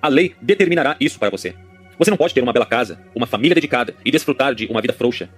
A 0.00 0.08
lei 0.08 0.34
determinará 0.40 0.96
isso 1.00 1.18
para 1.18 1.30
você. 1.30 1.54
Você 1.98 2.10
não 2.10 2.16
pode 2.16 2.32
ter 2.32 2.42
uma 2.42 2.52
bela 2.52 2.66
casa, 2.66 3.00
uma 3.14 3.26
família 3.26 3.54
dedicada 3.54 3.94
e 4.04 4.10
desfrutar 4.10 4.54
de 4.54 4.66
uma 4.66 4.80
vida 4.80 4.92
frouxa. 4.92 5.28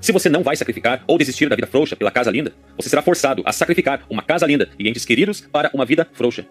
Se 0.00 0.10
você 0.10 0.28
não 0.28 0.42
vai 0.42 0.56
sacrificar 0.56 1.04
ou 1.06 1.16
desistir 1.16 1.48
da 1.48 1.54
vida 1.54 1.66
frouxa 1.66 1.94
pela 1.94 2.10
casa 2.10 2.30
linda, 2.30 2.52
você 2.76 2.88
será 2.88 3.02
forçado 3.02 3.42
a 3.46 3.52
sacrificar 3.52 4.04
uma 4.10 4.22
casa 4.22 4.46
linda 4.46 4.68
e 4.78 4.88
entes 4.88 5.04
queridos 5.04 5.40
para 5.40 5.70
uma 5.72 5.84
vida 5.84 6.08
frouxa. 6.12 6.44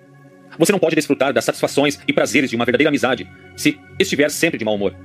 Você 0.62 0.72
não 0.72 0.78
pode 0.78 0.96
desfrutar 0.96 1.34
das 1.34 1.44
satisfações 1.44 2.00
e 2.08 2.14
prazeres 2.14 2.48
de 2.48 2.56
uma 2.56 2.66
verdadeira 2.66 2.90
amizade 2.90 3.28
se 3.56 3.80
estiver 3.98 4.30
sempre 4.30 4.60
de 4.60 4.64
mau 4.64 4.76
humor. 4.76 4.96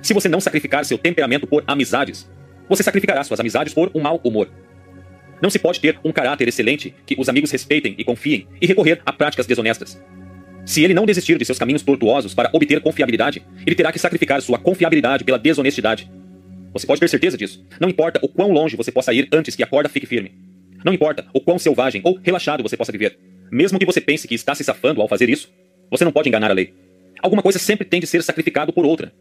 Se 0.00 0.14
você 0.14 0.28
não 0.28 0.40
sacrificar 0.40 0.84
seu 0.84 0.96
temperamento 0.96 1.48
por 1.48 1.64
amizades, 1.66 2.30
você 2.68 2.84
sacrificará 2.84 3.24
suas 3.24 3.40
amizades 3.40 3.74
por 3.74 3.90
um 3.92 4.00
mau 4.00 4.20
humor. 4.22 4.48
Não 5.42 5.50
se 5.50 5.58
pode 5.58 5.80
ter 5.80 5.98
um 6.04 6.12
caráter 6.12 6.46
excelente 6.46 6.94
que 7.04 7.16
os 7.18 7.28
amigos 7.28 7.50
respeitem 7.50 7.96
e 7.98 8.04
confiem 8.04 8.46
e 8.62 8.68
recorrer 8.68 9.02
a 9.04 9.12
práticas 9.12 9.48
desonestas. 9.48 10.00
Se 10.64 10.84
ele 10.84 10.94
não 10.94 11.06
desistir 11.06 11.36
de 11.36 11.44
seus 11.44 11.58
caminhos 11.58 11.82
tortuosos 11.82 12.32
para 12.32 12.48
obter 12.52 12.80
confiabilidade, 12.80 13.44
ele 13.66 13.74
terá 13.74 13.90
que 13.90 13.98
sacrificar 13.98 14.40
sua 14.40 14.60
confiabilidade 14.60 15.24
pela 15.24 15.40
desonestidade. 15.40 16.08
Você 16.72 16.86
pode 16.86 17.00
ter 17.00 17.08
certeza 17.08 17.36
disso. 17.36 17.66
Não 17.80 17.88
importa 17.88 18.20
o 18.22 18.28
quão 18.28 18.52
longe 18.52 18.76
você 18.76 18.92
possa 18.92 19.12
ir 19.12 19.28
antes 19.32 19.56
que 19.56 19.62
a 19.64 19.66
corda 19.66 19.88
fique 19.88 20.06
firme. 20.06 20.38
Não 20.84 20.94
importa 20.94 21.26
o 21.34 21.40
quão 21.40 21.58
selvagem 21.58 22.00
ou 22.04 22.16
relaxado 22.22 22.62
você 22.62 22.76
possa 22.76 22.92
viver. 22.92 23.18
Mesmo 23.50 23.78
que 23.78 23.86
você 23.86 24.00
pense 24.00 24.28
que 24.28 24.34
está 24.34 24.54
se 24.54 24.62
safando 24.62 25.00
ao 25.00 25.08
fazer 25.08 25.28
isso, 25.28 25.52
você 25.90 26.04
não 26.04 26.12
pode 26.12 26.28
enganar 26.28 26.50
a 26.50 26.54
lei. 26.54 26.72
Alguma 27.20 27.42
coisa 27.42 27.58
sempre 27.58 27.84
tem 27.84 28.00
de 28.00 28.06
ser 28.06 28.22
sacrificado 28.22 28.72
por 28.72 28.86
outra. 28.86 29.12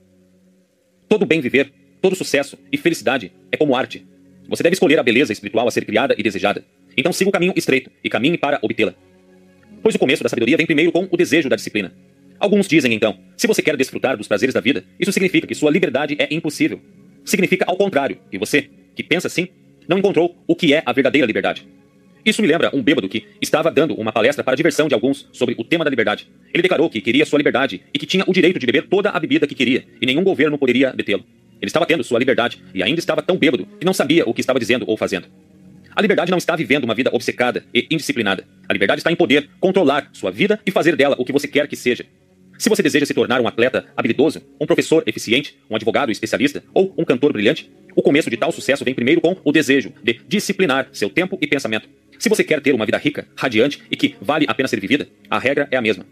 Todo 1.08 1.26
bem 1.26 1.42
viver, 1.42 1.74
todo 2.02 2.16
sucesso 2.16 2.58
e 2.72 2.78
felicidade 2.78 3.32
é 3.52 3.58
como 3.58 3.76
arte. 3.76 4.06
Você 4.48 4.64
deve 4.64 4.74
escolher 4.74 5.00
a 5.00 5.04
beleza 5.04 5.34
espiritual 5.34 5.68
a 5.68 5.72
ser 5.72 5.86
criada 5.86 6.16
e 6.18 6.24
desejada. 6.24 6.64
Então 6.96 7.12
siga 7.12 7.30
o 7.30 7.34
caminho 7.34 7.54
estreito 7.56 7.90
e 8.04 8.10
caminhe 8.10 8.38
para 8.38 8.60
obtê-la. 8.62 8.94
Pois 9.82 9.96
o 9.96 10.00
começo 10.00 10.24
da 10.24 10.30
sabedoria 10.30 10.58
vem 10.58 10.66
primeiro 10.66 10.92
com 10.92 11.08
o 11.10 11.18
desejo 11.18 11.50
da 11.50 11.56
disciplina. 11.56 11.94
Alguns 12.40 12.68
dizem 12.68 12.94
então: 12.94 13.18
se 13.36 13.48
você 13.48 13.62
quer 13.62 13.76
desfrutar 13.76 14.16
dos 14.16 14.28
prazeres 14.28 14.54
da 14.54 14.62
vida, 14.62 14.84
isso 15.00 15.12
significa 15.12 15.48
que 15.48 15.56
sua 15.56 15.72
liberdade 15.72 16.16
é 16.20 16.34
impossível. 16.34 16.80
Significa 17.26 17.66
ao 17.68 17.76
contrário, 17.76 18.18
que 18.32 18.38
você, 18.38 18.70
que 18.96 19.04
pensa 19.04 19.28
assim, 19.28 19.50
não 19.88 19.98
encontrou 19.98 20.36
o 20.48 20.56
que 20.56 20.74
é 20.74 20.84
a 20.86 20.94
verdadeira 20.94 21.28
liberdade. 21.28 21.68
Isso 22.26 22.42
me 22.42 22.48
lembra 22.48 22.70
um 22.74 22.82
bêbado 22.82 23.08
que 23.08 23.26
estava 23.42 23.72
dando 23.72 23.94
uma 23.96 24.12
palestra 24.12 24.44
para 24.44 24.54
a 24.54 24.56
diversão 24.56 24.88
de 24.88 24.94
alguns 24.94 25.28
sobre 25.32 25.56
o 25.58 25.64
tema 25.64 25.84
da 25.84 25.90
liberdade. 25.90 26.30
Ele 26.54 26.62
declarou 26.62 26.90
que 26.90 27.02
queria 27.02 27.26
sua 27.26 27.38
liberdade 27.38 27.82
e 27.94 28.00
que 28.00 28.06
tinha 28.06 28.24
o 28.28 28.34
direito 28.34 28.60
de 28.60 28.66
beber 28.66 28.88
toda 28.88 29.10
a 29.10 29.20
bebida 29.20 29.48
que 29.48 29.56
queria, 29.56 29.86
e 30.02 30.06
nenhum 30.06 30.24
governo 30.24 30.58
poderia 30.58 30.92
detê-lo. 30.92 31.24
Ele 31.62 31.70
estava 31.70 31.86
tendo 31.86 32.04
sua 32.04 32.20
liberdade 32.20 32.62
e 32.74 32.84
ainda 32.84 33.00
estava 33.00 33.22
tão 33.22 33.38
bêbado 33.38 33.68
que 33.80 33.86
não 33.86 33.94
sabia 33.94 34.24
o 34.28 34.34
que 34.34 34.42
estava 34.42 34.60
dizendo 34.60 34.86
ou 34.88 34.96
fazendo. 34.98 35.28
A 35.96 36.02
liberdade 36.02 36.32
não 36.32 36.38
está 36.38 36.56
vivendo 36.56 36.86
uma 36.86 36.96
vida 36.96 37.10
obcecada 37.14 37.66
e 37.74 37.88
indisciplinada. 37.92 38.46
A 38.68 38.74
liberdade 38.74 39.00
está 39.00 39.12
em 39.12 39.16
poder 39.16 39.50
controlar 39.60 40.10
sua 40.14 40.32
vida 40.32 40.60
e 40.66 40.72
fazer 40.72 40.96
dela 40.96 41.16
o 41.18 41.26
que 41.26 41.34
você 41.34 41.48
quer 41.48 41.68
que 41.68 41.76
seja. 41.76 42.06
Se 42.58 42.70
você 42.70 42.84
deseja 42.84 43.06
se 43.06 43.14
tornar 43.14 43.40
um 43.40 43.48
atleta 43.48 43.86
habilidoso, 43.96 44.42
um 44.60 44.66
professor 44.66 45.02
eficiente, 45.06 45.58
um 45.70 45.76
advogado 45.76 46.12
especialista 46.12 46.64
ou 46.74 46.94
um 46.98 47.06
cantor 47.06 47.32
brilhante, 47.32 47.72
o 47.96 48.02
começo 48.02 48.30
de 48.30 48.38
tal 48.38 48.52
sucesso 48.52 48.84
vem 48.84 48.94
primeiro 48.94 49.22
com 49.22 49.36
o 49.44 49.52
desejo 49.52 49.94
de 50.04 50.20
disciplinar 50.28 50.90
seu 50.92 51.10
tempo 51.10 51.38
e 51.42 51.48
pensamento. 51.48 51.88
Se 52.20 52.28
você 52.28 52.44
quer 52.44 52.60
ter 52.60 52.76
uma 52.76 52.86
vida 52.86 52.98
rica, 52.98 53.26
radiante 53.34 53.82
e 53.90 53.96
que 53.96 54.14
vale 54.22 54.46
a 54.48 54.54
pena 54.54 54.68
ser 54.68 54.80
vivida, 54.82 55.08
a 55.30 55.40
regra 55.40 55.70
é 55.72 55.78
a 55.78 55.82
mesma. 55.82 56.06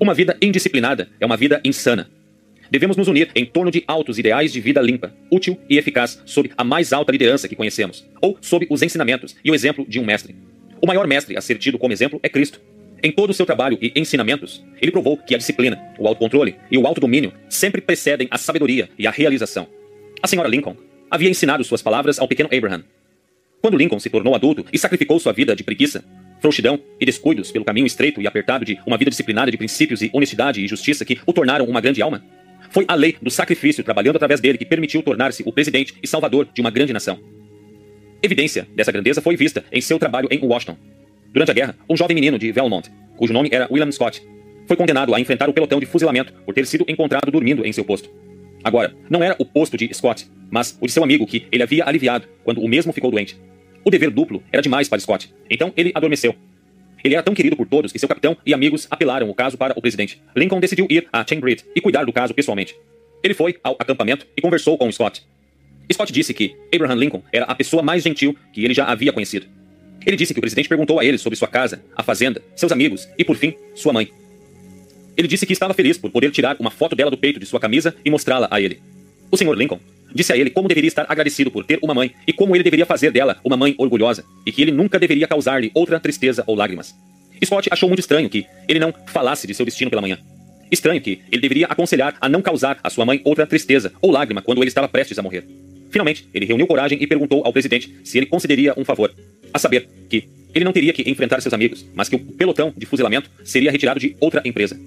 Uma 0.00 0.14
vida 0.14 0.36
indisciplinada 0.40 1.08
é 1.18 1.26
uma 1.26 1.36
vida 1.36 1.60
insana. 1.64 2.08
Devemos 2.70 2.96
nos 2.96 3.08
unir 3.08 3.30
em 3.34 3.44
torno 3.44 3.70
de 3.70 3.82
altos 3.88 4.20
ideais 4.20 4.52
de 4.52 4.60
vida 4.60 4.80
limpa, 4.80 5.12
útil 5.28 5.58
e 5.68 5.78
eficaz 5.78 6.22
sob 6.24 6.52
a 6.56 6.62
mais 6.62 6.92
alta 6.92 7.10
liderança 7.10 7.48
que 7.48 7.56
conhecemos, 7.56 8.06
ou 8.20 8.38
sob 8.40 8.68
os 8.70 8.82
ensinamentos 8.82 9.34
e 9.44 9.50
o 9.50 9.54
exemplo 9.54 9.84
de 9.88 9.98
um 9.98 10.04
mestre. 10.04 10.34
O 10.80 10.86
maior 10.86 11.08
mestre 11.08 11.36
a 11.36 11.40
ser 11.40 11.58
tido 11.58 11.78
como 11.78 11.92
exemplo 11.92 12.20
é 12.22 12.28
Cristo. 12.28 12.60
Em 13.02 13.10
todo 13.10 13.30
o 13.30 13.34
seu 13.34 13.44
trabalho 13.44 13.78
e 13.82 13.92
ensinamentos, 13.96 14.64
ele 14.80 14.92
provou 14.92 15.16
que 15.16 15.34
a 15.34 15.38
disciplina, 15.38 15.80
o 15.98 16.06
autocontrole 16.06 16.54
e 16.70 16.78
o 16.78 16.86
autodomínio 16.86 17.32
sempre 17.48 17.80
precedem 17.80 18.28
a 18.30 18.38
sabedoria 18.38 18.88
e 18.96 19.08
a 19.08 19.10
realização. 19.10 19.66
A 20.22 20.28
senhora 20.28 20.48
Lincoln 20.48 20.76
havia 21.10 21.30
ensinado 21.30 21.64
suas 21.64 21.82
palavras 21.82 22.20
ao 22.20 22.28
pequeno 22.28 22.48
Abraham. 22.52 22.84
Quando 23.60 23.76
Lincoln 23.76 23.98
se 23.98 24.10
tornou 24.10 24.34
adulto 24.34 24.64
e 24.72 24.78
sacrificou 24.78 25.18
sua 25.18 25.32
vida 25.32 25.56
de 25.56 25.64
preguiça, 25.64 26.04
frouxidão 26.40 26.78
e 27.00 27.06
descuidos 27.06 27.50
pelo 27.50 27.64
caminho 27.64 27.86
estreito 27.86 28.20
e 28.20 28.26
apertado 28.26 28.64
de 28.64 28.78
uma 28.86 28.96
vida 28.96 29.10
disciplinada 29.10 29.50
de 29.50 29.56
princípios 29.56 30.02
e 30.02 30.10
honestidade 30.12 30.62
e 30.62 30.68
justiça 30.68 31.04
que 31.04 31.18
o 31.26 31.32
tornaram 31.32 31.64
uma 31.64 31.80
grande 31.80 32.02
alma, 32.02 32.22
foi 32.70 32.84
a 32.88 32.94
lei 32.94 33.16
do 33.20 33.30
sacrifício 33.30 33.82
trabalhando 33.82 34.16
através 34.16 34.40
dele 34.40 34.58
que 34.58 34.64
permitiu 34.64 35.02
tornar-se 35.02 35.42
o 35.46 35.52
presidente 35.52 35.94
e 36.02 36.06
salvador 36.06 36.48
de 36.52 36.60
uma 36.60 36.70
grande 36.70 36.92
nação. 36.92 37.18
Evidência 38.22 38.66
dessa 38.74 38.92
grandeza 38.92 39.20
foi 39.20 39.36
vista 39.36 39.64
em 39.72 39.80
seu 39.80 39.98
trabalho 39.98 40.28
em 40.30 40.44
Washington. 40.44 40.76
Durante 41.32 41.50
a 41.50 41.54
guerra, 41.54 41.76
um 41.88 41.96
jovem 41.96 42.14
menino 42.14 42.38
de 42.38 42.52
Belmont, 42.52 42.90
cujo 43.16 43.32
nome 43.32 43.48
era 43.52 43.68
William 43.70 43.90
Scott, 43.92 44.22
foi 44.66 44.76
condenado 44.76 45.14
a 45.14 45.20
enfrentar 45.20 45.48
o 45.48 45.52
pelotão 45.52 45.78
de 45.78 45.86
fuzilamento 45.86 46.32
por 46.44 46.54
ter 46.54 46.66
sido 46.66 46.84
encontrado 46.88 47.30
dormindo 47.30 47.64
em 47.64 47.72
seu 47.72 47.84
posto. 47.84 48.10
Agora, 48.64 48.94
não 49.08 49.22
era 49.22 49.36
o 49.38 49.44
posto 49.44 49.76
de 49.76 49.92
Scott, 49.94 50.28
mas 50.50 50.76
o 50.80 50.86
de 50.86 50.92
seu 50.92 51.02
amigo 51.02 51.26
que 51.26 51.46
ele 51.50 51.62
havia 51.62 51.84
aliviado 51.84 52.26
quando 52.44 52.60
o 52.60 52.68
mesmo 52.68 52.92
ficou 52.92 53.10
doente. 53.10 53.36
O 53.84 53.90
dever 53.90 54.10
duplo 54.10 54.42
era 54.52 54.62
demais 54.62 54.88
para 54.88 54.98
Scott, 54.98 55.32
então 55.48 55.72
ele 55.76 55.92
adormeceu. 55.94 56.34
Ele 57.04 57.14
era 57.14 57.22
tão 57.22 57.34
querido 57.34 57.56
por 57.56 57.66
todos 57.66 57.92
que 57.92 57.98
seu 57.98 58.08
capitão 58.08 58.36
e 58.44 58.52
amigos 58.52 58.86
apelaram 58.90 59.30
o 59.30 59.34
caso 59.34 59.56
para 59.56 59.78
o 59.78 59.80
presidente. 59.80 60.20
Lincoln 60.34 60.58
decidiu 60.58 60.86
ir 60.90 61.06
a 61.12 61.24
Chambridge 61.24 61.64
e 61.74 61.80
cuidar 61.80 62.04
do 62.04 62.12
caso 62.12 62.34
pessoalmente. 62.34 62.76
Ele 63.22 63.34
foi 63.34 63.56
ao 63.62 63.76
acampamento 63.78 64.26
e 64.36 64.40
conversou 64.40 64.76
com 64.76 64.90
Scott. 64.90 65.24
Scott 65.92 66.12
disse 66.12 66.34
que 66.34 66.56
Abraham 66.74 66.96
Lincoln 66.96 67.22
era 67.32 67.44
a 67.44 67.54
pessoa 67.54 67.82
mais 67.82 68.02
gentil 68.02 68.36
que 68.52 68.64
ele 68.64 68.74
já 68.74 68.86
havia 68.86 69.12
conhecido. 69.12 69.46
Ele 70.04 70.16
disse 70.16 70.32
que 70.32 70.38
o 70.38 70.42
presidente 70.42 70.68
perguntou 70.68 70.98
a 70.98 71.04
ele 71.04 71.18
sobre 71.18 71.36
sua 71.36 71.48
casa, 71.48 71.82
a 71.96 72.02
fazenda, 72.02 72.42
seus 72.54 72.72
amigos 72.72 73.08
e, 73.18 73.24
por 73.24 73.36
fim, 73.36 73.54
sua 73.74 73.92
mãe. 73.92 74.10
Ele 75.16 75.26
disse 75.26 75.46
que 75.46 75.52
estava 75.52 75.74
feliz 75.74 75.96
por 75.96 76.10
poder 76.10 76.30
tirar 76.30 76.56
uma 76.58 76.70
foto 76.70 76.94
dela 76.94 77.10
do 77.10 77.16
peito 77.16 77.40
de 77.40 77.46
sua 77.46 77.58
camisa 77.58 77.94
e 78.04 78.10
mostrá-la 78.10 78.48
a 78.50 78.60
ele. 78.60 78.80
O 79.30 79.36
Sr. 79.36 79.54
Lincoln 79.54 79.80
disse 80.14 80.32
a 80.32 80.36
ele 80.36 80.50
como 80.50 80.68
deveria 80.68 80.88
estar 80.88 81.06
agradecido 81.08 81.50
por 81.50 81.64
ter 81.64 81.78
uma 81.82 81.94
mãe 81.94 82.12
e 82.26 82.32
como 82.32 82.54
ele 82.54 82.64
deveria 82.64 82.86
fazer 82.86 83.10
dela 83.10 83.38
uma 83.44 83.56
mãe 83.56 83.74
orgulhosa 83.78 84.24
e 84.44 84.52
que 84.52 84.62
ele 84.62 84.70
nunca 84.70 84.98
deveria 84.98 85.26
causar-lhe 85.26 85.70
outra 85.74 86.00
tristeza 86.00 86.42
ou 86.46 86.54
lágrimas. 86.54 86.94
Scott 87.44 87.68
achou 87.70 87.88
muito 87.88 88.00
estranho 88.00 88.28
que 88.28 88.46
ele 88.68 88.78
não 88.78 88.94
falasse 89.06 89.46
de 89.46 89.54
seu 89.54 89.64
destino 89.64 89.90
pela 89.90 90.02
manhã. 90.02 90.18
Estranho 90.70 91.00
que 91.00 91.20
ele 91.30 91.40
deveria 91.40 91.66
aconselhar 91.66 92.16
a 92.20 92.28
não 92.28 92.42
causar 92.42 92.78
à 92.82 92.90
sua 92.90 93.04
mãe 93.04 93.20
outra 93.24 93.46
tristeza 93.46 93.92
ou 94.00 94.10
lágrima 94.10 94.42
quando 94.42 94.58
ele 94.58 94.68
estava 94.68 94.88
prestes 94.88 95.18
a 95.18 95.22
morrer. 95.22 95.44
Finalmente, 95.90 96.28
ele 96.34 96.46
reuniu 96.46 96.66
coragem 96.66 96.98
e 97.00 97.06
perguntou 97.06 97.42
ao 97.44 97.52
presidente 97.52 97.94
se 98.04 98.18
ele 98.18 98.26
concederia 98.26 98.74
um 98.76 98.84
favor, 98.84 99.14
a 99.52 99.58
saber 99.58 99.88
que 100.08 100.28
ele 100.54 100.64
não 100.64 100.72
teria 100.72 100.92
que 100.92 101.08
enfrentar 101.08 101.40
seus 101.40 101.54
amigos, 101.54 101.86
mas 101.94 102.08
que 102.08 102.16
o 102.16 102.18
pelotão 102.18 102.72
de 102.76 102.86
fuzilamento 102.86 103.30
seria 103.44 103.70
retirado 103.70 104.00
de 104.00 104.16
outra 104.18 104.42
empresa. 104.44 104.78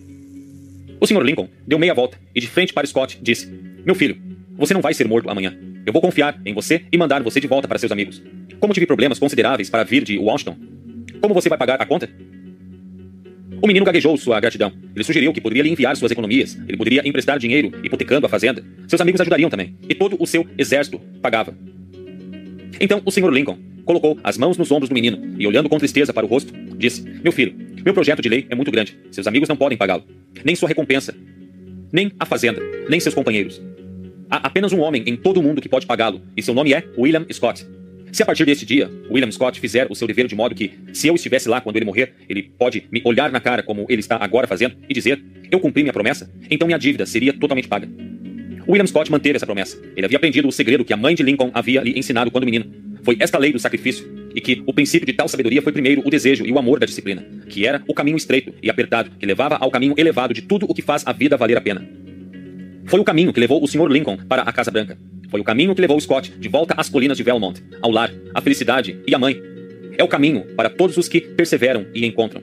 O 1.00 1.08
Sr. 1.08 1.24
Lincoln 1.24 1.48
deu 1.66 1.80
meia 1.80 1.94
volta 1.94 2.18
e 2.36 2.42
de 2.42 2.48
frente 2.48 2.74
para 2.74 2.86
Scott 2.86 3.18
disse: 3.22 3.48
Meu 3.86 3.96
filho, 3.96 4.18
você 4.60 4.74
não 4.74 4.82
vai 4.82 4.94
ser 4.94 5.08
morto 5.08 5.30
amanhã. 5.30 5.58
Eu 5.86 5.94
vou 5.94 6.02
confiar 6.02 6.40
em 6.46 6.54
você 6.54 6.84
e 6.92 6.98
mandar 6.98 7.24
você 7.24 7.40
de 7.40 7.48
volta 7.48 7.68
para 7.68 7.80
seus 7.80 7.92
amigos. 7.92 8.22
Como 8.60 8.74
tive 8.74 8.86
problemas 8.86 9.18
consideráveis 9.18 9.70
para 9.70 9.84
vir 9.84 10.04
de 10.04 10.18
Washington, 10.18 10.58
como 11.22 11.34
você 11.34 11.50
vai 11.50 11.58
pagar 11.58 11.82
a 11.82 11.86
conta? 11.86 12.10
O 13.62 13.68
menino 13.68 13.86
gaguejou 13.86 14.16
sua 14.18 14.40
gratidão. 14.40 14.72
Ele 14.96 15.04
sugeriu 15.04 15.34
que 15.34 15.42
poderia 15.42 15.64
lhe 15.64 15.70
enviar 15.70 15.96
suas 15.98 16.12
economias. 16.12 16.58
Ele 16.68 16.78
poderia 16.78 17.08
emprestar 17.08 17.38
dinheiro, 17.38 17.72
hipotecando 17.84 18.26
a 18.26 18.30
fazenda. 18.30 18.64
Seus 18.88 19.02
amigos 19.02 19.20
ajudariam 19.20 19.50
também. 19.50 19.76
E 19.88 19.96
todo 19.96 20.16
o 20.20 20.26
seu 20.26 20.46
exército 20.58 21.00
pagava. 21.22 21.54
Então 22.80 23.02
o 23.06 23.12
Sr. 23.12 23.30
Lincoln 23.30 23.58
colocou 23.86 24.18
as 24.24 24.38
mãos 24.38 24.58
nos 24.58 24.72
ombros 24.72 24.88
do 24.88 24.94
menino 24.94 25.36
e, 25.38 25.46
olhando 25.46 25.68
com 25.68 25.78
tristeza 25.78 26.14
para 26.14 26.26
o 26.26 26.30
rosto, 26.30 26.54
disse: 26.78 27.02
Meu 27.24 27.32
filho, 27.32 27.54
meu 27.84 27.94
projeto 27.94 28.22
de 28.22 28.30
lei 28.30 28.46
é 28.50 28.56
muito 28.56 28.72
grande. 28.72 28.98
Seus 29.12 29.28
amigos 29.28 29.50
não 29.50 29.58
podem 29.58 29.78
pagá-lo. 29.78 30.04
Nem 30.44 30.56
sua 30.56 30.70
recompensa. 30.70 31.14
Nem 31.92 32.12
a 32.20 32.26
fazenda. 32.26 32.62
Nem 32.88 33.00
seus 33.00 33.16
companheiros. 33.16 33.62
Há 34.30 34.38
apenas 34.48 34.72
um 34.72 34.80
homem 34.80 35.04
em 35.08 35.16
todo 35.16 35.40
o 35.40 35.44
mundo 35.44 35.60
que 35.60 35.68
pode 35.68 35.88
pagá-lo, 35.88 36.22
e 36.38 36.44
seu 36.44 36.54
nome 36.54 36.72
é 36.72 36.84
William 36.96 37.26
Scott. 37.32 37.66
Se 38.12 38.22
a 38.22 38.26
partir 38.26 38.46
deste 38.46 38.64
dia, 38.64 38.90
William 39.10 39.32
Scott 39.32 39.60
fizer 39.60 39.88
o 39.90 39.96
seu 39.96 40.08
dever 40.08 40.28
de 40.28 40.36
modo 40.36 40.54
que, 40.54 40.72
se 40.94 41.08
eu 41.08 41.16
estivesse 41.16 41.50
lá 41.50 41.60
quando 41.60 41.78
ele 41.78 41.86
morrer, 41.86 42.14
ele 42.30 42.44
pode 42.44 42.84
me 42.92 43.02
olhar 43.04 43.32
na 43.32 43.40
cara 43.40 43.64
como 43.64 43.88
ele 43.90 44.02
está 44.02 44.18
agora 44.18 44.46
fazendo 44.46 44.76
e 44.88 44.94
dizer: 44.94 45.20
Eu 45.50 45.60
cumpri 45.60 45.82
minha 45.82 45.94
promessa, 45.94 46.32
então 46.50 46.68
minha 46.68 46.78
dívida 46.78 47.08
seria 47.08 47.34
totalmente 47.34 47.68
paga. 47.68 47.90
William 48.68 48.86
Scott 48.86 49.12
manteve 49.12 49.36
essa 49.36 49.48
promessa. 49.48 49.82
Ele 49.96 50.06
havia 50.06 50.18
aprendido 50.18 50.48
o 50.48 50.52
segredo 50.52 50.86
que 50.86 50.94
a 50.94 50.98
mãe 50.98 51.16
de 51.16 51.24
Lincoln 51.24 51.50
havia 51.52 51.82
lhe 51.82 51.98
ensinado 51.98 52.30
quando 52.30 52.46
menino. 52.46 52.72
Foi 53.02 53.18
esta 53.20 53.40
lei 53.40 53.52
do 53.52 53.58
sacrifício, 53.58 54.06
e 54.36 54.40
que 54.40 54.62
o 54.68 54.74
princípio 54.74 55.08
de 55.08 55.14
tal 55.14 55.28
sabedoria 55.28 55.62
foi 55.62 55.74
primeiro 55.74 56.04
o 56.06 56.10
desejo 56.10 56.46
e 56.46 56.52
o 56.52 56.60
amor 56.60 56.80
da 56.80 56.86
disciplina, 56.86 57.26
que 57.48 57.66
era 57.66 57.82
o 57.88 57.96
caminho 57.96 58.18
estreito 58.18 58.54
e 58.62 58.70
apertado 58.70 59.10
que 59.18 59.26
levava 59.26 59.56
ao 59.56 59.72
caminho 59.72 59.96
elevado 59.98 60.36
de 60.36 60.44
tudo 60.44 60.68
o 60.70 60.74
que 60.76 60.84
faz 60.84 61.02
a 61.08 61.12
vida 61.12 61.36
valer 61.36 61.58
a 61.58 61.62
pena. 61.62 62.09
Foi 62.90 63.00
o 63.00 63.04
caminho 63.04 63.32
que 63.32 63.40
levou 63.40 63.64
o 63.64 63.68
Sr. 63.68 63.88
Lincoln 63.88 64.18
para 64.28 64.42
a 64.42 64.52
Casa 64.52 64.72
Branca. 64.72 64.98
Foi 65.30 65.40
o 65.40 65.44
caminho 65.44 65.76
que 65.76 65.82
levou 65.82 66.00
Scott 66.02 66.32
de 66.32 66.50
volta 66.50 66.74
às 66.76 66.90
colinas 66.90 67.16
de 67.16 67.24
Belmont, 67.24 67.62
ao 67.84 67.92
lar, 67.92 68.12
à 68.34 68.42
felicidade 68.42 68.98
e 69.06 69.14
à 69.14 69.20
mãe. 69.20 69.40
É 69.96 70.04
o 70.04 70.08
caminho 70.08 70.44
para 70.56 70.72
todos 70.72 70.98
os 70.98 71.08
que 71.08 71.22
perseveram 71.22 71.86
e 71.94 72.04
encontram. 72.04 72.42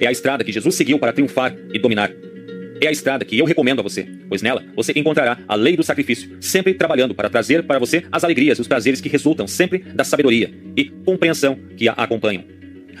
É 0.00 0.06
a 0.06 0.10
estrada 0.10 0.42
que 0.42 0.50
Jesus 0.50 0.74
seguiu 0.74 0.98
para 0.98 1.12
triunfar 1.12 1.54
e 1.74 1.78
dominar. 1.78 2.10
É 2.80 2.86
a 2.86 2.90
estrada 2.90 3.22
que 3.22 3.38
eu 3.38 3.44
recomendo 3.44 3.80
a 3.80 3.82
você, 3.82 4.08
pois 4.30 4.40
nela 4.40 4.64
você 4.74 4.94
encontrará 4.96 5.40
a 5.46 5.54
lei 5.54 5.76
do 5.76 5.82
sacrifício, 5.82 6.38
sempre 6.40 6.72
trabalhando 6.72 7.14
para 7.14 7.28
trazer 7.28 7.62
para 7.64 7.78
você 7.78 8.02
as 8.10 8.24
alegrias 8.24 8.56
e 8.56 8.62
os 8.62 8.68
prazeres 8.68 9.02
que 9.02 9.10
resultam 9.10 9.46
sempre 9.46 9.80
da 9.80 10.04
sabedoria 10.04 10.50
e 10.74 10.84
compreensão 11.04 11.58
que 11.76 11.86
a 11.86 11.92
acompanham. 11.92 12.44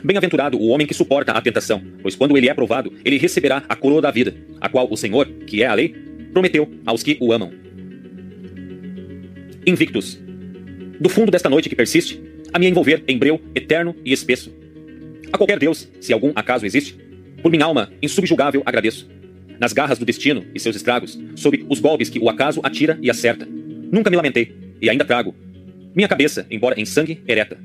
Bem-aventurado 0.04 0.58
o 0.58 0.68
homem 0.68 0.86
que 0.86 0.92
suporta 0.92 1.32
a 1.32 1.40
tentação, 1.40 1.82
pois 2.02 2.14
quando 2.14 2.36
ele 2.36 2.50
é 2.50 2.54
provado, 2.54 2.92
ele 3.02 3.16
receberá 3.16 3.64
a 3.66 3.74
coroa 3.74 4.02
da 4.02 4.10
vida, 4.10 4.34
a 4.60 4.68
qual 4.68 4.86
o 4.90 4.96
Senhor, 4.96 5.26
que 5.46 5.62
é 5.62 5.66
a 5.66 5.74
lei, 5.74 5.94
prometeu 6.36 6.70
aos 6.84 7.02
que 7.02 7.16
o 7.18 7.32
amam. 7.32 7.50
Invictus. 9.66 10.20
Do 11.00 11.08
fundo 11.08 11.30
desta 11.30 11.48
noite 11.48 11.70
que 11.70 11.74
persiste, 11.74 12.20
a 12.52 12.58
me 12.58 12.66
envolver 12.66 13.02
em 13.08 13.16
breu, 13.16 13.40
eterno 13.54 13.96
e 14.04 14.12
espesso. 14.12 14.54
A 15.32 15.38
qualquer 15.38 15.58
Deus, 15.58 15.88
se 15.98 16.12
algum 16.12 16.32
acaso 16.34 16.66
existe, 16.66 16.94
por 17.40 17.50
minha 17.50 17.64
alma 17.64 17.90
insubjugável 18.02 18.62
agradeço. 18.66 19.08
Nas 19.58 19.72
garras 19.72 19.98
do 19.98 20.04
destino 20.04 20.44
e 20.54 20.60
seus 20.60 20.76
estragos, 20.76 21.18
sob 21.36 21.64
os 21.70 21.80
golpes 21.80 22.10
que 22.10 22.18
o 22.18 22.28
acaso 22.28 22.60
atira 22.62 22.98
e 23.00 23.08
acerta. 23.08 23.48
Nunca 23.90 24.10
me 24.10 24.16
lamentei, 24.16 24.54
e 24.82 24.90
ainda 24.90 25.06
trago. 25.06 25.34
Minha 25.94 26.06
cabeça, 26.06 26.46
embora 26.50 26.78
em 26.78 26.84
sangue, 26.84 27.22
ereta. 27.26 27.58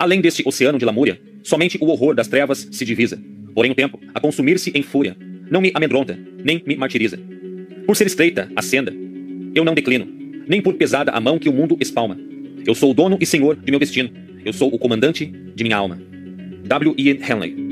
Além 0.00 0.20
deste 0.20 0.42
oceano 0.44 0.80
de 0.80 0.84
lamúria, 0.84 1.20
somente 1.44 1.78
o 1.80 1.86
horror 1.86 2.12
das 2.12 2.26
trevas 2.26 2.66
se 2.72 2.84
divisa. 2.84 3.22
Porém 3.54 3.70
o 3.70 3.76
tempo, 3.76 4.00
a 4.12 4.18
consumir-se 4.18 4.72
em 4.74 4.82
fúria, 4.82 5.16
não 5.48 5.60
me 5.60 5.70
amedronta, 5.72 6.18
nem 6.42 6.60
me 6.66 6.74
martiriza. 6.74 7.35
Por 7.86 7.96
ser 7.96 8.06
estreita 8.08 8.50
a 8.56 8.62
senda, 8.62 8.92
eu 9.54 9.64
não 9.64 9.72
declino, 9.72 10.08
nem 10.48 10.60
por 10.60 10.74
pesada 10.74 11.12
a 11.12 11.20
mão 11.20 11.38
que 11.38 11.48
o 11.48 11.52
mundo 11.52 11.76
espalma. 11.80 12.18
Eu 12.66 12.74
sou 12.74 12.90
o 12.90 12.94
dono 12.94 13.16
e 13.20 13.24
senhor 13.24 13.54
de 13.54 13.70
meu 13.70 13.78
destino. 13.78 14.10
Eu 14.44 14.52
sou 14.52 14.74
o 14.74 14.78
comandante 14.78 15.26
de 15.26 15.62
minha 15.62 15.76
alma. 15.76 16.00
W. 16.64 16.94
Ian 16.98 17.18
Henley 17.24 17.65